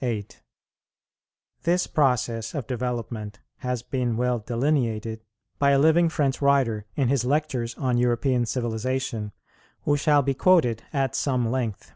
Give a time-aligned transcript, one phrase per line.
[0.00, 0.42] "[49:1] 8.
[1.64, 5.24] This process of development has been well delineated
[5.58, 9.32] by a living French writer, in his Lectures on European civilization,
[9.82, 11.92] who shall be quoted at some length.